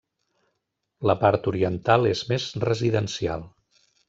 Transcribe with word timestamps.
La 1.09 1.15
part 1.25 1.51
oriental 1.53 2.09
és 2.13 2.25
més 2.33 2.49
residencial. 2.67 3.47